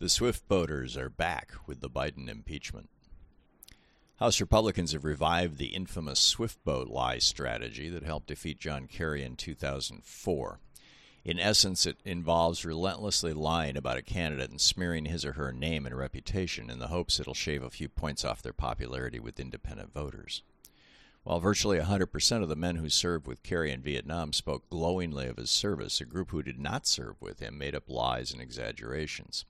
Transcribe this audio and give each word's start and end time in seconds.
The 0.00 0.08
Swift 0.08 0.46
boaters 0.46 0.96
are 0.96 1.10
back 1.10 1.54
with 1.66 1.80
the 1.80 1.90
Biden 1.90 2.28
impeachment. 2.28 2.88
House 4.20 4.40
Republicans 4.40 4.92
have 4.92 5.02
revived 5.02 5.58
the 5.58 5.74
infamous 5.74 6.20
Swift 6.20 6.64
boat 6.64 6.86
lie 6.86 7.18
strategy 7.18 7.88
that 7.88 8.04
helped 8.04 8.28
defeat 8.28 8.60
John 8.60 8.86
Kerry 8.86 9.24
in 9.24 9.34
2004. 9.34 10.60
In 11.24 11.40
essence, 11.40 11.84
it 11.84 11.96
involves 12.04 12.64
relentlessly 12.64 13.32
lying 13.32 13.76
about 13.76 13.96
a 13.96 14.02
candidate 14.02 14.50
and 14.50 14.60
smearing 14.60 15.06
his 15.06 15.24
or 15.24 15.32
her 15.32 15.52
name 15.52 15.84
and 15.84 15.98
reputation 15.98 16.70
in 16.70 16.78
the 16.78 16.86
hopes 16.86 17.18
it'll 17.18 17.34
shave 17.34 17.64
a 17.64 17.68
few 17.68 17.88
points 17.88 18.24
off 18.24 18.40
their 18.40 18.52
popularity 18.52 19.18
with 19.18 19.40
independent 19.40 19.92
voters. 19.92 20.44
While 21.24 21.40
virtually 21.40 21.80
100% 21.80 22.42
of 22.42 22.48
the 22.48 22.54
men 22.54 22.76
who 22.76 22.88
served 22.88 23.26
with 23.26 23.42
Kerry 23.42 23.72
in 23.72 23.82
Vietnam 23.82 24.32
spoke 24.32 24.70
glowingly 24.70 25.26
of 25.26 25.38
his 25.38 25.50
service, 25.50 26.00
a 26.00 26.04
group 26.04 26.30
who 26.30 26.44
did 26.44 26.60
not 26.60 26.86
serve 26.86 27.20
with 27.20 27.40
him 27.40 27.58
made 27.58 27.74
up 27.74 27.88
lies 27.88 28.32
and 28.32 28.40
exaggerations. 28.40 29.44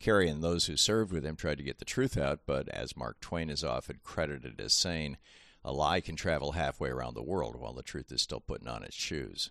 Kerry 0.00 0.30
and 0.30 0.42
those 0.42 0.66
who 0.66 0.78
served 0.78 1.12
with 1.12 1.24
him 1.24 1.36
tried 1.36 1.58
to 1.58 1.64
get 1.64 1.78
the 1.78 1.84
truth 1.84 2.16
out, 2.16 2.40
but 2.46 2.68
as 2.70 2.96
Mark 2.96 3.20
Twain 3.20 3.50
is 3.50 3.62
often 3.62 4.00
credited 4.02 4.58
as 4.58 4.72
saying, 4.72 5.18
a 5.62 5.72
lie 5.72 6.00
can 6.00 6.16
travel 6.16 6.52
halfway 6.52 6.88
around 6.88 7.14
the 7.14 7.22
world 7.22 7.56
while 7.56 7.74
the 7.74 7.82
truth 7.82 8.10
is 8.10 8.22
still 8.22 8.40
putting 8.40 8.66
on 8.66 8.82
its 8.82 8.94
shoes. 8.94 9.50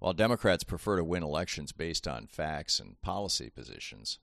While 0.00 0.12
Democrats 0.12 0.64
prefer 0.64 0.96
to 0.96 1.04
win 1.04 1.22
elections 1.22 1.70
based 1.70 2.08
on 2.08 2.26
facts 2.26 2.80
and 2.80 3.00
policy 3.00 3.48
positions, 3.48 4.18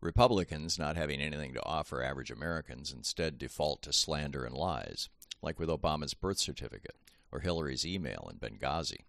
Republicans, 0.00 0.78
not 0.78 0.96
having 0.96 1.20
anything 1.20 1.52
to 1.52 1.64
offer 1.64 2.02
average 2.02 2.30
Americans, 2.30 2.92
instead 2.92 3.38
default 3.38 3.82
to 3.82 3.92
slander 3.92 4.44
and 4.44 4.54
lies, 4.54 5.10
like 5.42 5.58
with 5.58 5.68
Obama's 5.68 6.14
birth 6.14 6.38
certificate 6.38 6.96
or 7.30 7.40
Hillary's 7.40 7.86
email 7.86 8.30
in 8.30 8.38
Benghazi. 8.38 9.04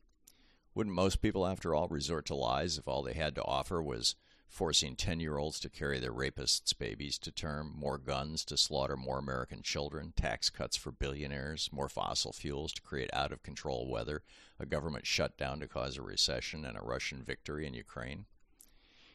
Wouldn't 0.74 0.96
most 0.96 1.22
people, 1.22 1.46
after 1.46 1.74
all, 1.74 1.88
resort 1.88 2.26
to 2.26 2.36
lies 2.36 2.78
if 2.78 2.88
all 2.88 3.04
they 3.04 3.14
had 3.14 3.36
to 3.36 3.44
offer 3.44 3.82
was 3.82 4.16
forcing 4.48 4.96
10 4.96 5.20
year 5.20 5.38
olds 5.38 5.60
to 5.60 5.70
carry 5.70 6.00
their 6.00 6.14
rapists' 6.14 6.78
babies 6.78 7.18
to 7.20 7.32
term, 7.32 7.74
more 7.76 7.98
guns 7.98 8.46
to 8.46 8.58
slaughter 8.58 8.96
more 8.96 9.20
American 9.20 9.62
children, 9.62 10.14
tax 10.16 10.50
cuts 10.50 10.78
for 10.78 10.92
billionaires, 10.92 11.70
more 11.72 11.90
fossil 11.90 12.32
fuels 12.32 12.72
to 12.74 12.82
create 12.82 13.10
out 13.14 13.32
of 13.32 13.44
control 13.44 13.90
weather, 13.90 14.24
a 14.60 14.66
government 14.66 15.06
shutdown 15.06 15.60
to 15.60 15.68
cause 15.68 15.98
a 15.98 16.02
recession, 16.02 16.66
and 16.66 16.78
a 16.78 16.82
Russian 16.82 17.22
victory 17.24 17.68
in 17.68 17.74
Ukraine. 17.74 18.26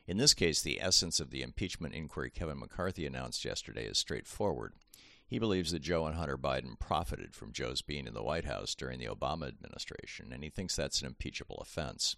In 0.07 0.17
this 0.17 0.35
case, 0.35 0.61
the 0.61 0.81
essence 0.81 1.21
of 1.21 1.31
the 1.31 1.43
impeachment 1.43 1.95
inquiry 1.95 2.31
Kevin 2.31 2.59
McCarthy 2.59 3.07
announced 3.07 3.45
yesterday 3.45 3.87
is 3.87 3.97
straightforward. 3.97 4.73
He 5.27 5.39
believes 5.39 5.71
that 5.71 5.83
Joe 5.83 6.07
and 6.07 6.17
Hunter 6.17 6.37
Biden 6.37 6.77
profited 6.77 7.37
from 7.37 7.53
Joe's 7.53 7.83
being 7.83 8.09
in 8.09 8.15
the 8.15 8.23
White 8.23 8.45
House 8.45 8.75
during 8.75 8.99
the 8.99 9.07
Obama 9.07 9.47
administration, 9.47 10.33
and 10.33 10.43
he 10.43 10.51
thinks 10.51 10.75
that's 10.75 11.01
an 11.01 11.07
impeachable 11.07 11.59
offense. 11.63 12.17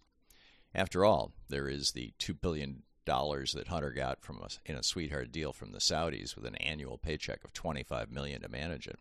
After 0.75 1.05
all, 1.05 1.33
there 1.51 1.69
is 1.69 1.93
the 1.93 2.15
$2 2.19 2.41
billion 2.41 2.85
dollars 3.05 3.53
that 3.53 3.69
Hunter 3.69 3.91
got 3.91 4.23
from 4.23 4.41
a, 4.43 4.49
in 4.65 4.77
a 4.77 4.83
sweetheart 4.83 5.33
deal 5.33 5.53
from 5.53 5.73
the 5.73 5.79
Saudis 5.79 6.35
with 6.37 6.45
an 6.47 6.57
annual 6.57 6.99
paycheck 6.99 7.45
of 7.45 7.53
25 7.53 8.11
million 8.11 8.43
to 8.43 8.49
manage 8.49 8.87
it, 8.87 8.99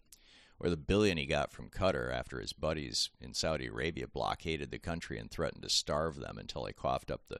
or 0.60 0.70
the 0.70 0.78
billion 0.78 1.18
he 1.18 1.26
got 1.26 1.52
from 1.52 1.70
Qatar 1.70 2.14
after 2.14 2.40
his 2.40 2.54
buddies 2.54 3.10
in 3.20 3.34
Saudi 3.34 3.68
Arabia 3.68 4.08
blockaded 4.08 4.72
the 4.72 4.80
country 4.80 5.18
and 5.18 5.30
threatened 5.30 5.64
to 5.64 5.70
starve 5.70 6.18
them 6.18 6.38
until 6.38 6.66
he 6.66 6.74
coughed 6.74 7.12
up 7.12 7.22
the 7.30 7.40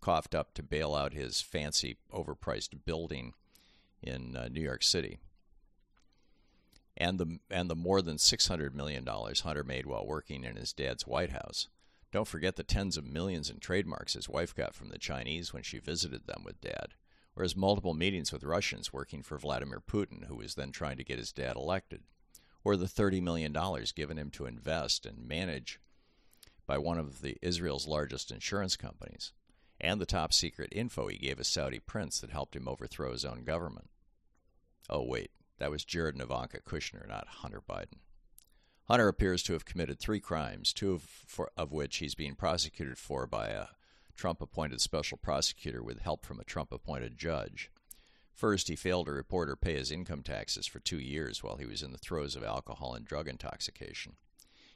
coughed 0.00 0.34
up 0.34 0.52
to 0.54 0.62
bail 0.62 0.94
out 0.94 1.12
his 1.12 1.40
fancy 1.40 1.96
overpriced 2.12 2.84
building 2.84 3.34
in 4.02 4.36
uh, 4.36 4.48
New 4.48 4.60
York 4.60 4.82
City. 4.82 5.18
And 6.96 7.18
the 7.18 7.38
and 7.50 7.70
the 7.70 7.76
more 7.76 8.02
than 8.02 8.18
600 8.18 8.74
million 8.74 9.04
dollars 9.04 9.40
Hunter 9.40 9.64
made 9.64 9.86
while 9.86 10.06
working 10.06 10.44
in 10.44 10.56
his 10.56 10.72
dad's 10.72 11.06
White 11.06 11.30
House. 11.30 11.68
Don't 12.12 12.28
forget 12.28 12.56
the 12.56 12.62
tens 12.62 12.98
of 12.98 13.06
millions 13.06 13.48
in 13.48 13.58
trademarks 13.58 14.12
his 14.12 14.28
wife 14.28 14.54
got 14.54 14.74
from 14.74 14.90
the 14.90 14.98
Chinese 14.98 15.54
when 15.54 15.62
she 15.62 15.78
visited 15.78 16.26
them 16.26 16.42
with 16.44 16.60
dad, 16.60 16.94
or 17.34 17.42
his 17.42 17.56
multiple 17.56 17.94
meetings 17.94 18.30
with 18.30 18.44
Russians 18.44 18.92
working 18.92 19.22
for 19.22 19.38
Vladimir 19.38 19.80
Putin, 19.80 20.26
who 20.26 20.36
was 20.36 20.54
then 20.54 20.72
trying 20.72 20.98
to 20.98 21.04
get 21.04 21.18
his 21.18 21.32
dad 21.32 21.56
elected, 21.56 22.02
or 22.64 22.76
the 22.76 22.84
$30 22.84 23.22
million 23.22 23.56
given 23.96 24.18
him 24.18 24.30
to 24.30 24.44
invest 24.44 25.06
and 25.06 25.26
manage 25.26 25.80
by 26.66 26.76
one 26.76 26.98
of 26.98 27.22
the 27.22 27.38
Israel's 27.40 27.88
largest 27.88 28.30
insurance 28.30 28.76
companies, 28.76 29.32
and 29.80 29.98
the 29.98 30.06
top 30.06 30.34
secret 30.34 30.68
info 30.70 31.08
he 31.08 31.16
gave 31.16 31.40
a 31.40 31.44
Saudi 31.44 31.80
prince 31.80 32.20
that 32.20 32.30
helped 32.30 32.54
him 32.54 32.68
overthrow 32.68 33.12
his 33.12 33.24
own 33.24 33.42
government. 33.42 33.88
Oh, 34.90 35.02
wait, 35.02 35.30
that 35.58 35.70
was 35.70 35.84
Jared 35.84 36.14
and 36.14 36.22
Ivanka 36.22 36.60
Kushner, 36.60 37.08
not 37.08 37.26
Hunter 37.26 37.62
Biden. 37.66 38.00
Hunter 38.92 39.08
appears 39.08 39.42
to 39.44 39.54
have 39.54 39.64
committed 39.64 39.98
three 39.98 40.20
crimes, 40.20 40.70
two 40.70 40.92
of, 40.92 41.00
for, 41.02 41.50
of 41.56 41.72
which 41.72 41.96
he's 41.96 42.14
being 42.14 42.34
prosecuted 42.34 42.98
for 42.98 43.26
by 43.26 43.46
a 43.46 43.68
Trump 44.18 44.42
appointed 44.42 44.82
special 44.82 45.16
prosecutor 45.16 45.82
with 45.82 46.00
help 46.00 46.26
from 46.26 46.38
a 46.38 46.44
Trump 46.44 46.70
appointed 46.70 47.16
judge. 47.16 47.70
First, 48.34 48.68
he 48.68 48.76
failed 48.76 49.06
to 49.06 49.12
report 49.12 49.48
or 49.48 49.56
pay 49.56 49.76
his 49.76 49.90
income 49.90 50.22
taxes 50.22 50.66
for 50.66 50.78
two 50.78 50.98
years 50.98 51.42
while 51.42 51.56
he 51.56 51.64
was 51.64 51.82
in 51.82 51.92
the 51.92 51.96
throes 51.96 52.36
of 52.36 52.44
alcohol 52.44 52.92
and 52.92 53.06
drug 53.06 53.28
intoxication. 53.28 54.16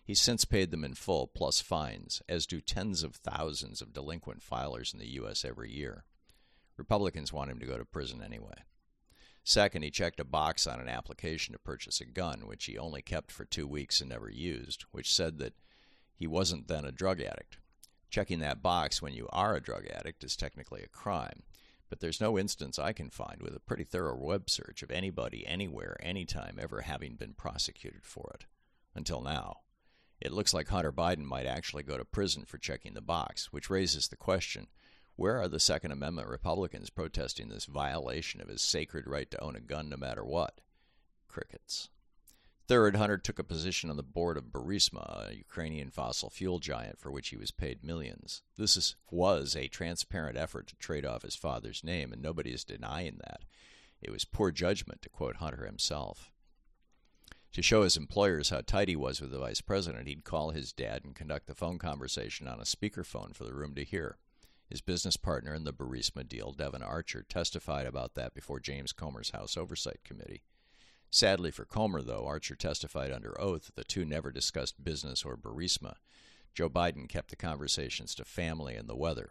He's 0.03 0.19
since 0.19 0.47
paid 0.47 0.71
them 0.71 0.83
in 0.83 0.95
full, 0.95 1.27
plus 1.27 1.61
fines, 1.61 2.23
as 2.27 2.47
do 2.47 2.63
tens 2.63 3.03
of 3.03 3.17
thousands 3.17 3.83
of 3.83 3.93
delinquent 3.93 4.41
filers 4.41 4.95
in 4.95 4.99
the 4.99 5.13
U.S. 5.17 5.45
every 5.45 5.71
year. 5.71 6.05
Republicans 6.79 7.35
want 7.35 7.51
him 7.51 7.59
to 7.59 7.67
go 7.67 7.77
to 7.77 7.85
prison 7.85 8.23
anyway. 8.23 8.65
Second, 9.49 9.85
he 9.85 9.93
checked 9.93 10.19
a 10.19 10.25
box 10.25 10.67
on 10.67 10.81
an 10.81 10.89
application 10.89 11.53
to 11.53 11.59
purchase 11.61 12.01
a 12.01 12.05
gun, 12.05 12.49
which 12.49 12.65
he 12.65 12.77
only 12.77 13.01
kept 13.01 13.31
for 13.31 13.45
two 13.45 13.65
weeks 13.65 14.01
and 14.01 14.11
never 14.11 14.29
used, 14.29 14.85
which 14.91 15.15
said 15.15 15.39
that 15.39 15.55
he 16.17 16.27
wasn't 16.27 16.67
then 16.67 16.85
a 16.85 16.91
drug 16.91 17.21
addict. 17.21 17.59
Checking 18.11 18.41
that 18.41 18.61
box 18.61 19.01
when 19.01 19.15
you 19.15 19.29
are 19.31 19.55
a 19.55 19.63
drug 19.63 19.87
addict 19.87 20.25
is 20.25 20.35
technically 20.35 20.83
a 20.83 20.89
crime, 20.89 21.45
but 21.89 22.01
there's 22.01 22.21
no 22.21 22.37
instance 22.37 22.77
I 22.77 22.93
can 22.93 23.09
find 23.09 23.41
with 23.41 23.55
a 23.55 23.61
pretty 23.61 23.85
thorough 23.85 24.17
web 24.17 24.51
search 24.51 24.83
of 24.83 24.91
anybody, 24.91 25.47
anywhere, 25.47 25.97
anytime 26.01 26.59
ever 26.61 26.81
having 26.81 27.15
been 27.15 27.35
prosecuted 27.35 28.05
for 28.05 28.33
it. 28.35 28.47
Until 28.97 29.21
now. 29.21 29.61
It 30.21 30.33
looks 30.33 30.55
like 30.55 30.69
Hunter 30.69 30.91
Biden 30.91 31.23
might 31.23 31.47
actually 31.47 31.85
go 31.85 31.97
to 31.97 32.05
prison 32.05 32.47
for 32.47 32.59
checking 32.59 32.95
the 32.95 33.01
box, 33.01 33.53
which 33.53 33.71
raises 33.71 34.09
the 34.09 34.17
question 34.17 34.67
where 35.17 35.41
are 35.41 35.49
the 35.49 35.59
Second 35.59 35.93
Amendment 35.93 36.29
Republicans 36.29 36.91
protesting 36.91 37.49
this 37.49 37.65
violation 37.65 38.41
of 38.41 38.49
his 38.49 38.63
sacred 38.63 39.07
right 39.07 39.31
to 39.31 39.43
own 39.43 39.57
a 39.57 39.61
gun 39.61 39.89
no 39.89 39.97
matter 39.97 40.25
what? 40.25 40.61
Crickets. 41.27 41.89
Third, 42.69 42.97
Hunter 42.97 43.17
took 43.17 43.39
a 43.39 43.45
position 43.45 43.91
on 43.91 43.97
the 43.97 44.03
board 44.03 44.37
of 44.37 44.53
Burisma, 44.53 45.31
a 45.31 45.37
Ukrainian 45.37 45.91
fossil 45.91 46.29
fuel 46.29 46.59
giant 46.59 46.99
for 46.99 47.13
which 47.13 47.29
he 47.29 47.37
was 47.37 47.53
paid 47.53 47.85
millions. 47.85 48.43
This 48.57 48.77
is, 48.77 48.97
was 49.11 49.55
a 49.55 49.69
transparent 49.69 50.37
effort 50.37 50.67
to 50.69 50.77
trade 50.77 51.07
off 51.07 51.23
his 51.23 51.37
father's 51.37 51.85
name, 51.85 52.13
and 52.13 52.21
nobody 52.21 52.51
is 52.51 52.65
denying 52.65 53.19
that. 53.21 53.45
It 54.03 54.11
was 54.11 54.25
poor 54.25 54.51
judgment, 54.51 55.01
to 55.03 55.09
quote 55.09 55.37
Hunter 55.37 55.65
himself. 55.65 56.33
To 57.53 57.63
show 57.63 57.85
his 57.85 57.97
employers 57.97 58.51
how 58.51 58.61
tight 58.61 58.89
he 58.89 58.97
was 58.97 59.21
with 59.21 59.31
the 59.31 59.39
vice 59.39 59.61
president, 59.61 60.09
he'd 60.09 60.25
call 60.25 60.51
his 60.51 60.73
dad 60.73 61.05
and 61.05 61.15
conduct 61.15 61.47
the 61.47 61.55
phone 61.55 61.79
conversation 61.79 62.49
on 62.49 62.59
a 62.59 62.65
speakerphone 62.65 63.35
for 63.35 63.45
the 63.45 63.55
room 63.55 63.75
to 63.77 63.85
hear. 63.85 64.19
His 64.69 64.81
business 64.81 65.17
partner 65.17 65.55
in 65.55 65.65
the 65.65 65.73
Burisma 65.73 66.27
deal, 66.29 66.53
Devon 66.53 66.83
Archer, 66.83 67.25
testified 67.29 67.87
about 67.87 68.15
that 68.15 68.35
before 68.35 68.59
James 68.59 68.93
Comer's 68.93 69.31
House 69.31 69.57
Oversight 69.57 70.01
Committee. 70.05 70.43
Sadly 71.11 71.51
for 71.51 71.65
Comer, 71.65 72.03
though, 72.03 72.27
Archer 72.27 72.57
testified 72.57 73.13
under 73.13 73.41
oath 73.41 73.67
that 73.67 73.77
the 73.77 73.85
two 73.85 74.05
never 74.05 74.33
discussed 74.33 74.83
business 74.83 75.25
or 75.25 75.37
Burisma. 75.37 75.95
Joe 76.53 76.69
Biden 76.69 77.09
kept 77.09 77.31
the 77.31 77.37
conversations 77.37 78.15
to 78.17 78.25
family 78.25 78.75
and 78.75 78.89
the 78.89 78.97
weather. 78.97 79.31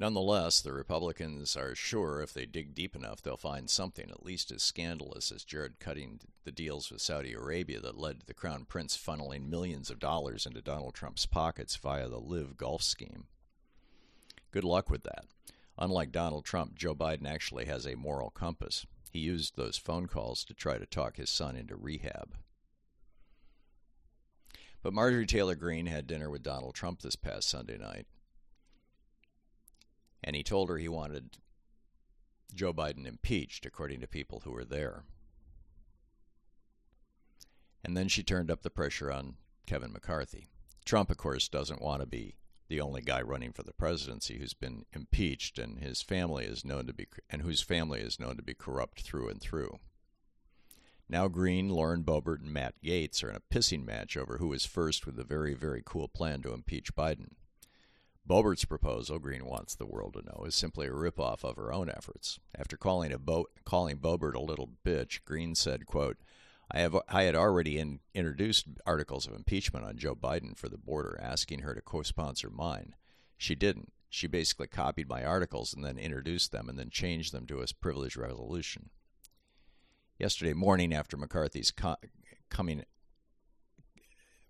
Nonetheless, 0.00 0.62
the 0.62 0.72
Republicans 0.72 1.54
are 1.58 1.74
sure 1.74 2.22
if 2.22 2.32
they 2.32 2.46
dig 2.46 2.74
deep 2.74 2.96
enough, 2.96 3.20
they'll 3.20 3.36
find 3.36 3.68
something 3.68 4.10
at 4.10 4.24
least 4.24 4.50
as 4.50 4.62
scandalous 4.62 5.30
as 5.30 5.44
Jared 5.44 5.78
cutting 5.78 6.20
the 6.44 6.50
deals 6.50 6.90
with 6.90 7.02
Saudi 7.02 7.34
Arabia 7.34 7.80
that 7.80 7.98
led 7.98 8.20
to 8.20 8.26
the 8.26 8.32
Crown 8.32 8.64
Prince 8.64 8.96
funneling 8.96 9.50
millions 9.50 9.90
of 9.90 9.98
dollars 9.98 10.46
into 10.46 10.62
Donald 10.62 10.94
Trump's 10.94 11.26
pockets 11.26 11.76
via 11.76 12.08
the 12.08 12.18
LIV 12.18 12.56
Golf 12.56 12.82
scheme. 12.82 13.26
Good 14.52 14.64
luck 14.64 14.88
with 14.88 15.02
that. 15.02 15.26
Unlike 15.78 16.12
Donald 16.12 16.46
Trump, 16.46 16.76
Joe 16.76 16.94
Biden 16.94 17.28
actually 17.28 17.66
has 17.66 17.86
a 17.86 17.94
moral 17.94 18.30
compass. 18.30 18.86
He 19.12 19.18
used 19.18 19.56
those 19.56 19.76
phone 19.76 20.06
calls 20.06 20.44
to 20.44 20.54
try 20.54 20.78
to 20.78 20.86
talk 20.86 21.18
his 21.18 21.28
son 21.28 21.56
into 21.56 21.76
rehab. 21.76 22.36
But 24.82 24.94
Marjorie 24.94 25.26
Taylor 25.26 25.56
Greene 25.56 25.86
had 25.86 26.06
dinner 26.06 26.30
with 26.30 26.42
Donald 26.42 26.74
Trump 26.74 27.02
this 27.02 27.16
past 27.16 27.50
Sunday 27.50 27.76
night 27.76 28.06
and 30.22 30.36
he 30.36 30.42
told 30.42 30.68
her 30.68 30.78
he 30.78 30.88
wanted 30.88 31.38
Joe 32.54 32.72
Biden 32.72 33.06
impeached, 33.06 33.66
according 33.66 34.00
to 34.00 34.06
people 34.06 34.40
who 34.40 34.52
were 34.52 34.64
there. 34.64 35.04
And 37.84 37.96
then 37.96 38.08
she 38.08 38.22
turned 38.22 38.50
up 38.50 38.62
the 38.62 38.70
pressure 38.70 39.10
on 39.10 39.36
Kevin 39.66 39.92
McCarthy. 39.92 40.48
Trump, 40.84 41.10
of 41.10 41.16
course, 41.16 41.48
doesn't 41.48 41.82
want 41.82 42.00
to 42.00 42.06
be 42.06 42.36
the 42.68 42.80
only 42.80 43.00
guy 43.00 43.20
running 43.20 43.52
for 43.52 43.62
the 43.62 43.72
presidency 43.72 44.38
who's 44.38 44.54
been 44.54 44.84
impeached, 44.92 45.58
and 45.58 45.80
his 45.80 46.02
family 46.02 46.44
is 46.44 46.64
known 46.64 46.86
to 46.86 46.92
be, 46.92 47.06
and 47.28 47.42
whose 47.42 47.62
family 47.62 48.00
is 48.00 48.20
known 48.20 48.36
to 48.36 48.42
be 48.42 48.54
corrupt 48.54 49.00
through 49.00 49.28
and 49.28 49.40
through. 49.40 49.78
Now 51.08 51.26
Greene, 51.26 51.68
Lauren 51.68 52.04
Boebert, 52.04 52.40
and 52.40 52.52
Matt 52.52 52.74
Gaetz 52.84 53.24
are 53.24 53.30
in 53.30 53.36
a 53.36 53.40
pissing 53.54 53.84
match 53.84 54.16
over 54.16 54.38
who 54.38 54.52
is 54.52 54.64
first 54.64 55.06
with 55.06 55.18
a 55.18 55.24
very, 55.24 55.54
very 55.54 55.82
cool 55.84 56.06
plan 56.06 56.42
to 56.42 56.52
impeach 56.52 56.94
Biden. 56.94 57.32
Boebert's 58.30 58.64
proposal, 58.64 59.18
Greene 59.18 59.44
wants 59.44 59.74
the 59.74 59.86
world 59.86 60.14
to 60.14 60.22
know, 60.22 60.44
is 60.46 60.54
simply 60.54 60.86
a 60.86 60.92
ripoff 60.92 61.42
of 61.42 61.56
her 61.56 61.72
own 61.72 61.90
efforts. 61.90 62.38
After 62.56 62.76
calling, 62.76 63.10
a 63.10 63.18
Bo- 63.18 63.48
calling 63.64 63.98
a 64.00 64.06
little 64.06 64.70
bitch, 64.86 65.24
Greene 65.24 65.56
said, 65.56 65.84
quote, 65.84 66.16
I, 66.70 66.78
have, 66.78 66.96
I 67.08 67.24
had 67.24 67.34
already 67.34 67.76
in, 67.76 67.98
introduced 68.14 68.68
articles 68.86 69.26
of 69.26 69.34
impeachment 69.34 69.84
on 69.84 69.98
Joe 69.98 70.14
Biden 70.14 70.56
for 70.56 70.68
the 70.68 70.78
border, 70.78 71.18
asking 71.20 71.62
her 71.62 71.74
to 71.74 71.80
co 71.80 72.02
sponsor 72.02 72.50
mine. 72.50 72.94
She 73.36 73.56
didn't. 73.56 73.92
She 74.08 74.28
basically 74.28 74.68
copied 74.68 75.08
my 75.08 75.24
articles 75.24 75.74
and 75.74 75.84
then 75.84 75.98
introduced 75.98 76.52
them 76.52 76.68
and 76.68 76.78
then 76.78 76.90
changed 76.90 77.32
them 77.32 77.46
to 77.46 77.60
a 77.60 77.66
privilege 77.80 78.16
resolution. 78.16 78.90
Yesterday 80.20 80.52
morning, 80.52 80.94
after 80.94 81.16
McCarthy's 81.16 81.72
co- 81.72 81.96
coming, 82.48 82.84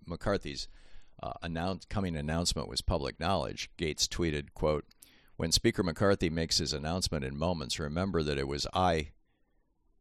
McCarthy's 0.04 0.68
uh, 1.22 1.32
announce, 1.42 1.84
coming 1.84 2.16
announcement 2.16 2.68
was 2.68 2.80
public 2.80 3.18
knowledge, 3.20 3.70
Gaetz 3.78 4.08
tweeted, 4.08 4.54
quote, 4.54 4.84
When 5.36 5.52
Speaker 5.52 5.82
McCarthy 5.82 6.30
makes 6.30 6.58
his 6.58 6.72
announcement 6.72 7.24
in 7.24 7.36
moments, 7.36 7.78
remember 7.78 8.22
that 8.22 8.38
it 8.38 8.48
was 8.48 8.66
I 8.72 9.10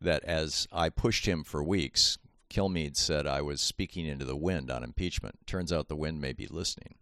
that 0.01 0.24
as 0.24 0.68
I 0.71 0.89
pushed 0.89 1.25
him 1.25 1.44
for 1.44 1.62
weeks, 1.62 2.18
Kilmeade 2.50 2.95
said 2.95 3.27
I 3.27 3.42
was 3.42 3.62
speaking 3.62 4.06
into 4.06 4.25
the 4.25 4.36
wind 4.36 4.71
on 4.71 4.83
impeachment. 4.83 5.39
Turns 5.45 5.71
out 5.71 5.88
the 5.88 5.95
wind 5.95 6.21
may 6.21 6.33
be 6.33 6.48
listening. 6.48 6.95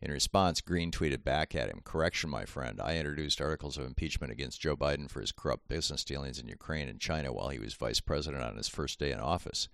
In 0.00 0.10
response, 0.10 0.60
Greene 0.60 0.90
tweeted 0.90 1.24
back 1.24 1.54
at 1.54 1.68
him, 1.68 1.80
Correction, 1.84 2.28
my 2.28 2.44
friend. 2.44 2.80
I 2.80 2.98
introduced 2.98 3.40
articles 3.40 3.78
of 3.78 3.86
impeachment 3.86 4.32
against 4.32 4.60
Joe 4.60 4.76
Biden 4.76 5.08
for 5.08 5.20
his 5.20 5.32
corrupt 5.32 5.68
business 5.68 6.04
dealings 6.04 6.38
in 6.38 6.48
Ukraine 6.48 6.88
and 6.88 7.00
China 7.00 7.32
while 7.32 7.48
he 7.48 7.58
was 7.58 7.74
vice 7.74 8.00
president 8.00 8.42
on 8.42 8.56
his 8.56 8.68
first 8.68 8.98
day 8.98 9.12
in 9.12 9.20
office. 9.20 9.68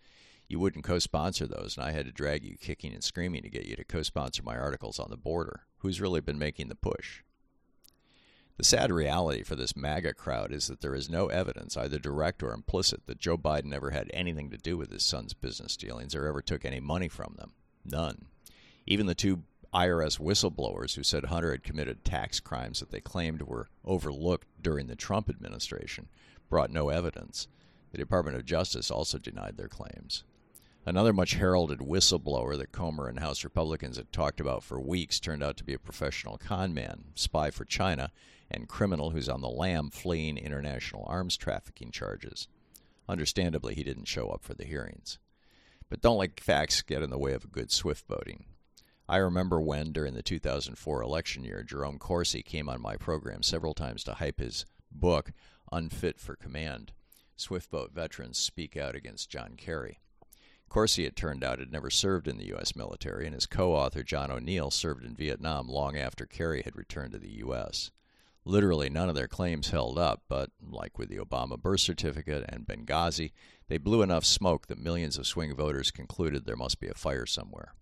You 0.50 0.58
wouldn't 0.58 0.84
co 0.84 0.98
sponsor 0.98 1.46
those, 1.46 1.76
and 1.76 1.86
I 1.86 1.92
had 1.92 2.06
to 2.06 2.12
drag 2.12 2.42
you 2.42 2.56
kicking 2.56 2.92
and 2.92 3.04
screaming 3.04 3.42
to 3.42 3.48
get 3.48 3.66
you 3.66 3.76
to 3.76 3.84
co 3.84 4.02
sponsor 4.02 4.42
my 4.42 4.58
articles 4.58 4.98
on 4.98 5.08
the 5.08 5.16
border. 5.16 5.60
Who's 5.78 6.00
really 6.00 6.20
been 6.20 6.40
making 6.40 6.66
the 6.66 6.74
push? 6.74 7.22
The 8.56 8.64
sad 8.64 8.90
reality 8.90 9.44
for 9.44 9.54
this 9.54 9.76
MAGA 9.76 10.14
crowd 10.14 10.50
is 10.50 10.66
that 10.66 10.80
there 10.80 10.96
is 10.96 11.08
no 11.08 11.28
evidence, 11.28 11.76
either 11.76 12.00
direct 12.00 12.42
or 12.42 12.52
implicit, 12.52 13.06
that 13.06 13.20
Joe 13.20 13.38
Biden 13.38 13.72
ever 13.72 13.90
had 13.90 14.10
anything 14.12 14.50
to 14.50 14.56
do 14.56 14.76
with 14.76 14.90
his 14.90 15.04
son's 15.04 15.34
business 15.34 15.76
dealings 15.76 16.16
or 16.16 16.26
ever 16.26 16.42
took 16.42 16.64
any 16.64 16.80
money 16.80 17.06
from 17.06 17.36
them. 17.38 17.52
None. 17.84 18.24
Even 18.88 19.06
the 19.06 19.14
two 19.14 19.44
IRS 19.72 20.18
whistleblowers 20.18 20.96
who 20.96 21.04
said 21.04 21.26
Hunter 21.26 21.52
had 21.52 21.62
committed 21.62 22.04
tax 22.04 22.40
crimes 22.40 22.80
that 22.80 22.90
they 22.90 23.00
claimed 23.00 23.42
were 23.42 23.68
overlooked 23.84 24.48
during 24.60 24.88
the 24.88 24.96
Trump 24.96 25.30
administration 25.30 26.08
brought 26.48 26.72
no 26.72 26.88
evidence. 26.88 27.46
The 27.92 27.98
Department 27.98 28.36
of 28.36 28.44
Justice 28.44 28.90
also 28.90 29.16
denied 29.16 29.56
their 29.56 29.68
claims. 29.68 30.24
Another 30.86 31.12
much 31.12 31.34
heralded 31.34 31.80
whistleblower 31.80 32.56
that 32.56 32.72
Comer 32.72 33.06
and 33.06 33.20
House 33.20 33.44
Republicans 33.44 33.98
had 33.98 34.10
talked 34.12 34.40
about 34.40 34.62
for 34.62 34.80
weeks 34.80 35.20
turned 35.20 35.42
out 35.42 35.58
to 35.58 35.64
be 35.64 35.74
a 35.74 35.78
professional 35.78 36.38
con 36.38 36.72
man, 36.72 37.04
spy 37.14 37.50
for 37.50 37.66
China, 37.66 38.10
and 38.50 38.66
criminal 38.66 39.10
who's 39.10 39.28
on 39.28 39.42
the 39.42 39.48
lam 39.48 39.90
fleeing 39.90 40.38
international 40.38 41.04
arms 41.06 41.36
trafficking 41.36 41.90
charges. 41.90 42.48
Understandably, 43.08 43.74
he 43.74 43.84
didn't 43.84 44.06
show 44.06 44.30
up 44.30 44.42
for 44.42 44.54
the 44.54 44.64
hearings. 44.64 45.18
But 45.90 46.00
don't 46.00 46.16
let 46.16 46.40
facts 46.40 46.80
get 46.80 47.02
in 47.02 47.10
the 47.10 47.18
way 47.18 47.34
of 47.34 47.44
a 47.44 47.48
good 47.48 47.70
swift 47.70 48.08
boating. 48.08 48.44
I 49.06 49.16
remember 49.16 49.60
when, 49.60 49.92
during 49.92 50.14
the 50.14 50.22
2004 50.22 51.02
election 51.02 51.44
year, 51.44 51.62
Jerome 51.62 51.98
Corsi 51.98 52.42
came 52.42 52.68
on 52.68 52.80
my 52.80 52.96
program 52.96 53.42
several 53.42 53.74
times 53.74 54.02
to 54.04 54.14
hype 54.14 54.38
his 54.38 54.64
book, 54.90 55.32
Unfit 55.70 56.18
for 56.18 56.36
Command 56.36 56.92
Swift 57.36 57.70
Boat 57.70 57.92
Veterans 57.92 58.38
Speak 58.38 58.76
Out 58.76 58.94
Against 58.94 59.28
John 59.28 59.54
Kerry. 59.56 59.98
Corsi, 60.70 61.04
it 61.04 61.16
turned 61.16 61.42
out, 61.42 61.58
had 61.58 61.72
never 61.72 61.90
served 61.90 62.28
in 62.28 62.38
the 62.38 62.46
U.S. 62.46 62.76
military, 62.76 63.26
and 63.26 63.34
his 63.34 63.44
co 63.44 63.74
author, 63.74 64.04
John 64.04 64.30
O'Neill, 64.30 64.70
served 64.70 65.04
in 65.04 65.16
Vietnam 65.16 65.66
long 65.66 65.96
after 65.96 66.26
Kerry 66.26 66.62
had 66.62 66.76
returned 66.76 67.10
to 67.10 67.18
the 67.18 67.38
U.S. 67.38 67.90
Literally, 68.44 68.88
none 68.88 69.08
of 69.08 69.16
their 69.16 69.26
claims 69.26 69.70
held 69.70 69.98
up, 69.98 70.22
but, 70.28 70.50
like 70.62 70.96
with 70.96 71.08
the 71.08 71.18
Obama 71.18 71.60
birth 71.60 71.80
certificate 71.80 72.44
and 72.48 72.68
Benghazi, 72.68 73.32
they 73.66 73.78
blew 73.78 74.00
enough 74.00 74.24
smoke 74.24 74.68
that 74.68 74.78
millions 74.78 75.18
of 75.18 75.26
swing 75.26 75.56
voters 75.56 75.90
concluded 75.90 76.46
there 76.46 76.54
must 76.54 76.78
be 76.78 76.86
a 76.86 76.94
fire 76.94 77.26
somewhere. 77.26 77.74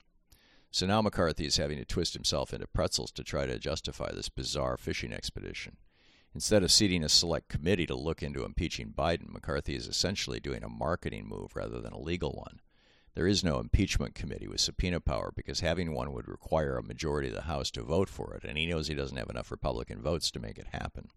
So 0.71 0.87
now 0.87 1.03
McCarthy 1.03 1.45
is 1.45 1.59
having 1.59 1.77
to 1.77 1.85
twist 1.85 2.15
himself 2.15 2.55
into 2.55 2.67
pretzels 2.67 3.13
to 3.13 3.23
try 3.23 3.45
to 3.45 3.59
justify 3.59 4.13
this 4.13 4.31
bizarre 4.31 4.79
fishing 4.79 5.13
expedition. 5.13 5.77
Instead 6.35 6.63
of 6.63 6.73
seating 6.73 7.05
a 7.05 7.11
select 7.11 7.51
committee 7.51 7.87
to 7.87 7.95
look 7.95 8.23
into 8.23 8.45
impeaching 8.45 8.95
Biden, 8.97 9.31
McCarthy 9.31 9.75
is 9.75 9.87
essentially 9.87 10.41
doing 10.41 10.65
a 10.65 10.71
marketing 10.71 11.27
move 11.27 11.55
rather 11.55 11.83
than 11.83 11.93
a 11.93 11.99
legal 11.99 12.33
one. 12.33 12.61
There 13.19 13.27
is 13.27 13.43
no 13.43 13.59
impeachment 13.59 14.15
committee 14.15 14.47
with 14.47 14.61
subpoena 14.61 15.01
power 15.01 15.33
because 15.35 15.59
having 15.59 15.93
one 15.93 16.13
would 16.13 16.29
require 16.29 16.77
a 16.77 16.85
majority 16.85 17.27
of 17.27 17.35
the 17.35 17.41
House 17.41 17.69
to 17.73 17.83
vote 17.83 18.09
for 18.09 18.33
it, 18.35 18.45
and 18.45 18.57
he 18.57 18.65
knows 18.65 18.87
he 18.87 18.95
doesn't 18.95 19.17
have 19.17 19.29
enough 19.29 19.51
Republican 19.51 20.01
votes 20.01 20.31
to 20.31 20.39
make 20.39 20.57
it 20.57 20.69
happen. 20.71 21.09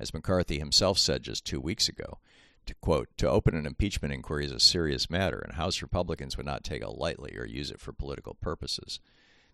As 0.00 0.12
McCarthy 0.12 0.58
himself 0.58 0.98
said 0.98 1.22
just 1.22 1.44
two 1.44 1.60
weeks 1.60 1.88
ago, 1.88 2.18
to 2.66 2.74
quote, 2.74 3.08
to 3.18 3.30
open 3.30 3.54
an 3.54 3.66
impeachment 3.66 4.12
inquiry 4.12 4.46
is 4.46 4.50
a 4.50 4.58
serious 4.58 5.08
matter, 5.08 5.38
and 5.38 5.52
House 5.52 5.80
Republicans 5.80 6.36
would 6.36 6.44
not 6.44 6.64
take 6.64 6.82
it 6.82 6.88
lightly 6.88 7.36
or 7.38 7.46
use 7.46 7.70
it 7.70 7.78
for 7.78 7.92
political 7.92 8.34
purposes. 8.34 8.98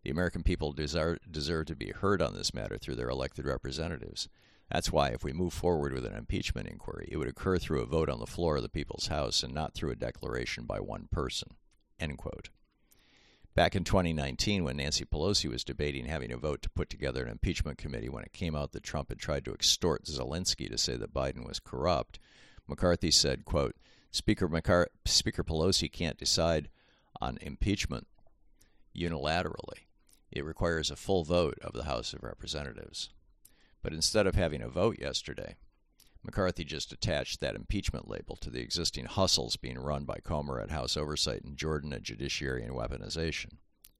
The 0.05 0.11
American 0.11 0.43
people 0.43 0.73
deserve, 0.73 1.19
deserve 1.31 1.67
to 1.67 1.77
be 1.77 1.91
heard 1.91 2.23
on 2.23 2.35
this 2.35 2.55
matter 2.55 2.79
through 2.79 2.95
their 2.95 3.11
elected 3.11 3.45
representatives. 3.45 4.31
That's 4.71 4.93
why, 4.93 5.09
if 5.09 5.25
we 5.25 5.33
move 5.33 5.55
forward 5.55 5.95
with 5.95 6.05
an 6.05 6.15
impeachment 6.15 6.69
inquiry, 6.69 7.09
it 7.11 7.17
would 7.17 7.29
occur 7.29 7.59
through 7.59 7.81
a 7.81 7.87
vote 7.87 8.11
on 8.11 8.21
the 8.21 8.27
floor 8.27 8.57
of 8.57 8.63
the 8.63 8.69
People's 8.69 9.07
House 9.07 9.43
and 9.43 9.55
not 9.55 9.75
through 9.75 9.91
a 9.91 9.97
declaration 9.97 10.65
by 10.65 10.79
one 10.79 11.09
person. 11.11 11.55
Back 13.55 13.75
in 13.75 13.83
2019, 13.83 14.63
when 14.63 14.77
Nancy 14.77 15.05
Pelosi 15.05 15.51
was 15.51 15.65
debating 15.65 16.05
having 16.05 16.31
a 16.31 16.37
vote 16.37 16.63
to 16.63 16.71
put 16.71 16.89
together 16.89 17.25
an 17.25 17.31
impeachment 17.31 17.77
committee 17.77 18.09
when 18.09 18.23
it 18.23 18.33
came 18.33 18.55
out 18.55 18.73
that 18.73 18.85
Trump 18.85 19.09
had 19.09 19.19
tried 19.19 19.45
to 19.47 19.53
extort 19.53 20.05
Zelensky 20.05 20.71
to 20.71 20.79
say 20.79 20.97
that 20.97 21.15
Biden 21.15 21.47
was 21.47 21.59
corrupt, 21.59 22.21
McCarthy 22.69 23.11
said, 23.11 23.45
quote, 23.45 23.75
Speaker, 24.11 24.49
McCar- 24.49 24.87
Speaker 25.07 25.43
Pelosi 25.43 25.91
can't 25.91 26.19
decide 26.19 26.69
on 27.21 27.39
impeachment 27.41 28.07
unilaterally. 28.97 29.87
It 30.31 30.45
requires 30.45 30.91
a 30.91 30.97
full 30.97 31.25
vote 31.25 31.59
of 31.63 31.73
the 31.73 31.85
House 31.85 32.13
of 32.13 32.23
Representatives. 32.23 33.11
But 33.89 33.95
instead 33.95 34.27
of 34.27 34.35
having 34.35 34.61
a 34.61 34.69
vote 34.69 34.99
yesterday, 35.01 35.57
McCarthy 36.23 36.63
just 36.63 36.93
attached 36.93 37.41
that 37.41 37.55
impeachment 37.55 38.07
label 38.07 38.37
to 38.37 38.51
the 38.51 38.61
existing 38.61 39.07
hustles 39.07 39.57
being 39.57 39.79
run 39.79 40.05
by 40.05 40.19
Comer 40.23 40.61
at 40.61 40.71
House 40.71 40.95
Oversight 40.95 41.43
and 41.43 41.57
Jordan 41.57 41.95
at 41.95 42.03
Judiciary 42.03 42.63
and 42.65 42.75
Weaponization. 42.75 43.53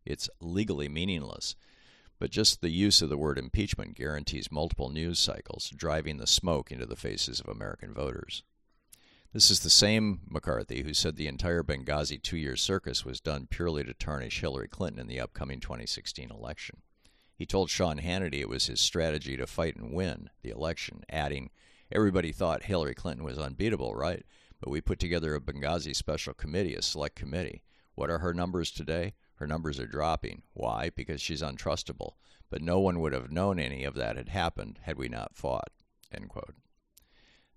It's 0.05 0.29
legally 0.43 0.91
meaningless, 0.91 1.57
but 2.19 2.31
just 2.31 2.61
the 2.61 2.69
use 2.69 3.01
of 3.01 3.09
the 3.09 3.17
word 3.17 3.39
impeachment 3.39 3.95
guarantees 3.95 4.53
multiple 4.53 4.91
news 4.91 5.19
cycles, 5.19 5.73
driving 5.75 6.19
the 6.19 6.27
smoke 6.27 6.71
into 6.71 6.85
the 6.85 6.95
faces 6.95 7.41
of 7.41 7.49
American 7.49 7.95
voters. 7.95 8.43
This 9.33 9.51
is 9.51 9.61
the 9.61 9.71
same 9.71 10.21
McCarthy 10.29 10.83
who 10.83 10.93
said 10.93 11.17
the 11.17 11.29
entire 11.29 11.63
Benghazi 11.63 12.23
two 12.23 12.37
year 12.37 12.57
circus 12.57 13.07
was 13.07 13.23
done 13.23 13.47
purely 13.47 13.85
to 13.85 13.95
tarnish 13.95 14.43
Hillary 14.43 14.69
Clinton 14.69 15.01
in 15.01 15.07
the 15.07 15.19
upcoming 15.19 15.61
2016 15.61 16.31
election. 16.31 16.83
He 17.39 17.47
told 17.47 17.71
Sean 17.71 18.01
Hannity 18.01 18.41
it 18.41 18.49
was 18.49 18.67
his 18.67 18.81
strategy 18.81 19.37
to 19.37 19.47
fight 19.47 19.77
and 19.77 19.95
win 19.95 20.29
the 20.43 20.51
election, 20.51 21.05
adding, 21.09 21.51
Everybody 21.93 22.33
thought 22.33 22.65
Hillary 22.65 22.97
Clinton 22.97 23.25
was 23.25 23.39
unbeatable, 23.39 23.95
right? 23.95 24.27
But 24.61 24.71
we 24.71 24.81
put 24.81 24.99
together 24.99 25.37
a 25.37 25.41
Benghazi 25.41 25.95
special 25.95 26.35
committee, 26.35 26.75
a 26.75 26.83
select 26.83 27.15
committee. 27.15 27.63
What 27.95 28.11
are 28.11 28.19
her 28.19 28.35
numbers 28.35 28.73
today? 28.73 29.15
Her 29.37 29.47
numbers 29.47 29.79
are 29.79 29.87
dropping. 29.87 30.43
Why? 30.53 30.91
Because 30.91 31.21
she's 31.21 31.41
untrustable. 31.41 32.17
But 32.51 32.61
no 32.61 32.81
one 32.81 32.99
would 32.99 33.13
have 33.13 33.31
known 33.31 33.61
any 33.61 33.85
of 33.85 33.95
that 33.95 34.17
had 34.17 34.31
happened 34.31 34.81
had 34.83 34.99
we 34.99 35.09
not 35.09 35.37
fought. 35.37 35.71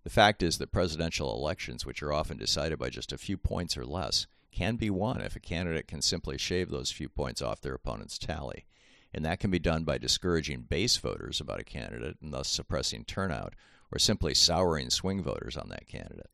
The 0.03 0.09
fact 0.11 0.43
is 0.43 0.59
that 0.59 0.71
presidential 0.71 1.35
elections, 1.35 1.87
which 1.87 2.03
are 2.03 2.13
often 2.13 2.37
decided 2.37 2.77
by 2.77 2.89
just 2.91 3.11
a 3.11 3.17
few 3.17 3.35
points 3.35 3.75
or 3.75 3.85
less, 3.85 4.27
can 4.51 4.75
be 4.75 4.91
won 4.91 5.21
if 5.21 5.35
a 5.35 5.39
candidate 5.39 5.87
can 5.87 6.03
simply 6.03 6.37
shave 6.37 6.69
those 6.69 6.91
few 6.91 7.09
points 7.09 7.41
off 7.41 7.61
their 7.61 7.73
opponent's 7.73 8.19
tally 8.19 8.65
and 9.13 9.25
that 9.25 9.39
can 9.39 9.51
be 9.51 9.59
done 9.59 9.83
by 9.83 9.97
discouraging 9.97 10.61
base 10.61 10.97
voters 10.97 11.41
about 11.41 11.59
a 11.59 11.65
candidate 11.65 12.17
and 12.21 12.33
thus 12.33 12.47
suppressing 12.47 13.05
turnout, 13.05 13.53
or 13.91 13.99
simply 13.99 14.33
souring 14.33 14.89
swing 14.89 15.21
voters 15.21 15.57
on 15.57 15.69
that 15.69 15.87
candidate. 15.87 16.29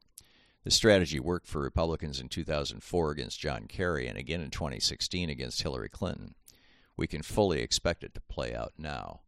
The 0.63 0.71
strategy 0.71 1.19
worked 1.19 1.47
for 1.47 1.61
Republicans 1.61 2.19
in 2.19 2.27
2004 2.27 3.11
against 3.11 3.39
John 3.39 3.67
Kerry 3.67 4.07
and 4.07 4.17
again 4.17 4.41
in 4.41 4.51
2016 4.51 5.29
against 5.29 5.61
Hillary 5.61 5.89
Clinton. 5.89 6.35
We 6.97 7.07
can 7.07 7.21
fully 7.21 7.61
expect 7.61 8.03
it 8.03 8.13
to 8.15 8.21
play 8.21 8.53
out 8.53 8.73
now, 8.77 9.21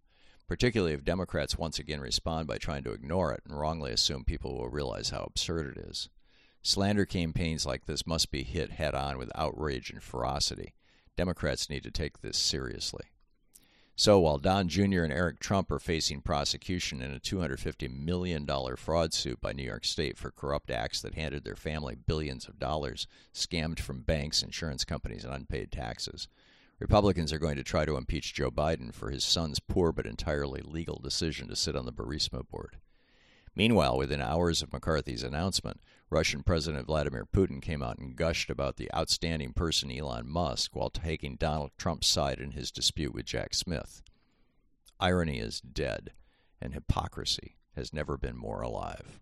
particularly 0.47 0.93
if 0.93 1.03
Democrats 1.03 1.57
once 1.57 1.79
again 1.79 2.01
respond 2.01 2.47
by 2.47 2.57
trying 2.57 2.83
to 2.83 2.91
ignore 2.91 3.31
it 3.31 3.43
and 3.47 3.57
wrongly 3.57 3.91
assume 3.91 4.25
people 4.25 4.57
will 4.57 4.69
realize 4.69 5.11
how 5.11 5.21
absurd 5.21 5.77
it 5.77 5.89
is. 5.89 6.09
Slander 6.61 7.05
campaigns 7.05 7.65
like 7.65 7.85
this 7.85 8.05
must 8.05 8.31
be 8.31 8.43
hit 8.43 8.71
head 8.71 8.93
on 8.93 9.17
with 9.17 9.31
outrage 9.33 9.91
and 9.91 10.03
ferocity. 10.03 10.73
Democrats 11.15 11.69
need 11.69 11.83
to 11.83 11.91
take 11.91 12.19
this 12.19 12.37
seriously. 12.37 13.05
So 13.99 14.17
while 14.21 14.37
Don 14.37 14.69
Jr. 14.69 15.03
and 15.03 15.11
Eric 15.11 15.41
Trump 15.41 15.69
are 15.69 15.77
facing 15.77 16.21
prosecution 16.21 17.01
in 17.01 17.13
a 17.13 17.19
$250 17.19 17.93
million 17.93 18.47
fraud 18.77 19.13
suit 19.13 19.41
by 19.41 19.51
New 19.51 19.65
York 19.65 19.83
State 19.83 20.17
for 20.17 20.31
corrupt 20.31 20.71
acts 20.71 21.01
that 21.01 21.15
handed 21.15 21.43
their 21.43 21.57
family 21.57 21.95
billions 21.95 22.47
of 22.47 22.59
dollars 22.59 23.07
scammed 23.33 23.81
from 23.81 24.03
banks, 24.03 24.41
insurance 24.41 24.85
companies, 24.85 25.25
and 25.25 25.33
unpaid 25.33 25.73
taxes, 25.73 26.29
Republicans 26.79 27.33
are 27.33 27.39
going 27.39 27.57
to 27.57 27.63
try 27.63 27.83
to 27.83 27.97
impeach 27.97 28.33
Joe 28.33 28.49
Biden 28.49 28.93
for 28.93 29.09
his 29.11 29.25
son's 29.25 29.59
poor 29.59 29.91
but 29.91 30.05
entirely 30.05 30.61
legal 30.61 31.01
decision 31.03 31.49
to 31.49 31.55
sit 31.57 31.75
on 31.75 31.85
the 31.85 31.91
Burisma 31.91 32.47
board. 32.49 32.77
Meanwhile, 33.59 33.97
within 33.97 34.21
hours 34.21 34.61
of 34.61 34.71
McCarthy's 34.71 35.21
announcement, 35.21 35.81
Russian 36.09 36.43
President 36.43 36.87
Vladimir 36.87 37.25
Putin 37.25 37.61
came 37.61 37.83
out 37.83 37.97
and 37.97 38.15
gushed 38.15 38.49
about 38.49 38.77
the 38.77 38.89
outstanding 38.95 39.51
person 39.51 39.91
Elon 39.91 40.29
Musk 40.29 40.77
while 40.77 40.89
taking 40.89 41.35
Donald 41.35 41.71
Trump's 41.77 42.07
side 42.07 42.39
in 42.39 42.51
his 42.51 42.71
dispute 42.71 43.13
with 43.13 43.25
Jack 43.25 43.53
Smith. 43.53 44.01
Irony 44.97 45.39
is 45.39 45.59
dead, 45.59 46.13
and 46.61 46.73
hypocrisy 46.73 47.57
has 47.75 47.91
never 47.91 48.17
been 48.17 48.37
more 48.37 48.61
alive. 48.61 49.19